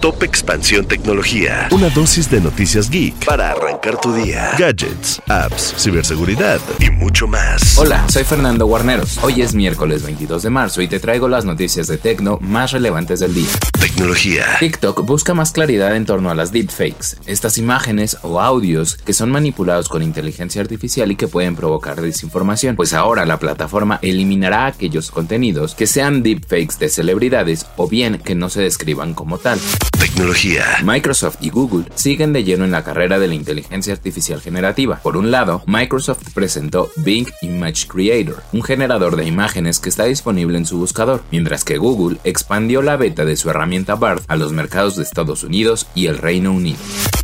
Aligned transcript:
Top 0.00 0.22
Expansión 0.22 0.86
Tecnología. 0.86 1.66
Una 1.72 1.90
dosis 1.90 2.30
de 2.30 2.40
noticias 2.40 2.88
geek 2.88 3.24
para 3.24 3.50
arrancar 3.50 4.00
tu 4.00 4.12
día. 4.14 4.52
Gadgets, 4.56 5.20
apps, 5.26 5.74
ciberseguridad 5.76 6.60
y 6.78 6.88
mucho 6.88 7.26
más. 7.26 7.76
Hola, 7.76 8.08
soy 8.08 8.22
Fernando 8.22 8.64
Guarneros. 8.66 9.18
Hoy 9.24 9.42
es 9.42 9.54
miércoles 9.54 10.04
22 10.04 10.44
de 10.44 10.50
marzo 10.50 10.82
y 10.82 10.86
te 10.86 11.00
traigo 11.00 11.26
las 11.26 11.44
noticias 11.44 11.88
de 11.88 11.98
tecno 11.98 12.38
más 12.40 12.70
relevantes 12.70 13.18
del 13.18 13.34
día. 13.34 13.48
Tecnología. 13.80 14.44
TikTok 14.60 15.04
busca 15.04 15.34
más 15.34 15.50
claridad 15.50 15.96
en 15.96 16.06
torno 16.06 16.30
a 16.30 16.36
las 16.36 16.52
deepfakes, 16.52 17.16
estas 17.26 17.58
imágenes 17.58 18.18
o 18.22 18.40
audios 18.40 18.98
que 18.98 19.12
son 19.12 19.32
manipulados 19.32 19.88
con 19.88 20.04
inteligencia 20.04 20.62
artificial 20.62 21.10
y 21.10 21.16
que 21.16 21.26
pueden 21.26 21.56
provocar 21.56 22.00
desinformación. 22.00 22.76
Pues 22.76 22.94
ahora 22.94 23.26
la 23.26 23.40
plataforma 23.40 23.98
eliminará 24.02 24.66
aquellos 24.66 25.10
contenidos 25.10 25.74
que 25.74 25.88
sean 25.88 26.22
deepfakes 26.22 26.78
de 26.78 26.88
celebridades 26.88 27.66
o 27.76 27.88
bien 27.88 28.18
que 28.18 28.36
no 28.36 28.48
se 28.48 28.60
describan 28.60 29.12
como 29.12 29.38
tal. 29.38 29.58
Tecnología. 29.98 30.64
Microsoft 30.84 31.38
y 31.40 31.50
Google 31.50 31.86
siguen 31.96 32.32
de 32.32 32.44
lleno 32.44 32.64
en 32.64 32.70
la 32.70 32.84
carrera 32.84 33.18
de 33.18 33.26
la 33.26 33.34
inteligencia 33.34 33.92
artificial 33.92 34.40
generativa. 34.40 35.00
Por 35.02 35.16
un 35.16 35.32
lado, 35.32 35.62
Microsoft 35.66 36.34
presentó 36.34 36.90
Bing 36.96 37.26
Image 37.42 37.88
Creator, 37.88 38.42
un 38.52 38.62
generador 38.62 39.16
de 39.16 39.26
imágenes 39.26 39.80
que 39.80 39.88
está 39.88 40.04
disponible 40.04 40.56
en 40.56 40.66
su 40.66 40.78
buscador, 40.78 41.24
mientras 41.32 41.64
que 41.64 41.78
Google 41.78 42.18
expandió 42.22 42.80
la 42.80 42.96
beta 42.96 43.24
de 43.24 43.36
su 43.36 43.50
herramienta 43.50 43.96
BARD 43.96 44.22
a 44.28 44.36
los 44.36 44.52
mercados 44.52 44.96
de 44.96 45.02
Estados 45.02 45.42
Unidos 45.42 45.88
y 45.96 46.06
el 46.06 46.18
Reino 46.18 46.52
Unido. 46.52 46.78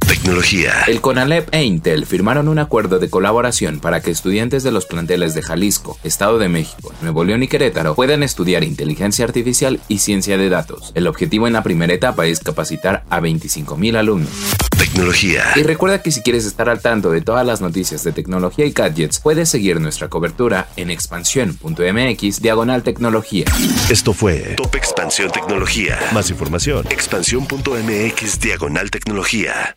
Tecnología. 0.07 0.85
El 0.87 1.01
CONALEP 1.01 1.49
e 1.53 1.65
Intel 1.65 2.07
firmaron 2.07 2.49
un 2.49 2.59
acuerdo 2.59 2.99
de 2.99 3.11
colaboración 3.11 3.81
para 3.81 4.01
que 4.01 4.11
estudiantes 4.11 4.63
de 4.63 4.73
los 4.73 4.87
planteles 4.87 5.35
de 5.35 5.43
Jalisco, 5.43 5.99
Estado 6.05 6.39
de 6.39 6.49
México, 6.49 6.93
Nuevo 7.03 7.25
León 7.25 7.43
y 7.43 7.49
Querétaro 7.49 7.95
puedan 7.95 8.23
estudiar 8.23 8.65
inteligencia 8.65 9.25
artificial 9.25 9.81
y 9.89 9.99
ciencia 9.99 10.37
de 10.37 10.49
datos. 10.49 10.93
El 10.95 11.07
objetivo 11.07 11.47
en 11.47 11.53
la 11.53 11.63
primera 11.63 11.93
etapa 11.93 12.27
es 12.27 12.41
capacitar 12.41 13.05
a 13.11 13.21
25.000 13.21 13.97
alumnos. 13.97 14.31
Tecnología. 14.79 15.45
Y 15.57 15.63
recuerda 15.63 16.03
que 16.03 16.11
si 16.11 16.23
quieres 16.23 16.45
estar 16.45 16.69
al 16.69 16.81
tanto 16.81 17.11
de 17.11 17.21
todas 17.21 17.47
las 17.47 17.61
noticias 17.61 18.05
de 18.05 18.13
tecnología 18.13 18.67
y 18.67 18.73
gadgets, 18.73 19.21
puedes 19.21 19.49
seguir 19.49 19.81
nuestra 19.81 20.09
cobertura 20.09 20.69
en 20.77 20.91
expansión.mx 20.91 22.41
diagonal 22.41 22.83
tecnología. 22.83 23.47
Esto 23.89 24.13
fue 24.13 24.55
Top 24.57 24.75
Expansión 24.75 25.31
Tecnología. 25.31 25.99
Más 26.13 26.31
información. 26.31 26.87
Expansión.mx 26.91 28.41
diagonal 28.41 28.91
tecnología. 28.91 29.77